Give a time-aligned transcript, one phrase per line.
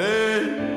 [0.00, 0.69] Ei!